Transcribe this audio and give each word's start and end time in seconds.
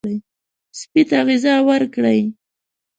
سپي 0.79 1.01
ته 1.09 1.17
غذا 1.27 1.55
ورکړئ. 1.69 2.19